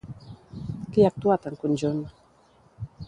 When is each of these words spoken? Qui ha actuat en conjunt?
Qui 0.95 1.05
ha 1.05 1.11
actuat 1.13 1.45
en 1.51 1.59
conjunt? 1.67 2.01